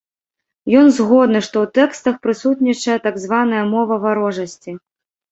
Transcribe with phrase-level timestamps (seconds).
[0.79, 4.71] Ён згодны, што ў тэкстах прысутнічае так званая мова варожасці.